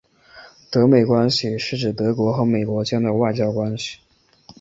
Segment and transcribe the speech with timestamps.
[0.71, 3.99] 德美关系是指德国和美国间的外交关系。